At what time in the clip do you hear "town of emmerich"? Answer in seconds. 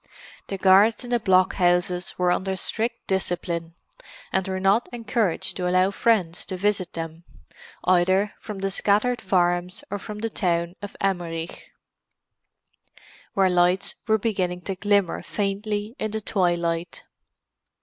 10.31-11.69